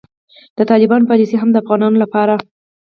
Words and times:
د 0.57 0.59
طالبانو 0.71 1.09
پالیسي 1.11 1.35
هم 1.37 1.49
د 1.51 1.55
افغانانو 1.63 2.01
لپاره 2.03 2.33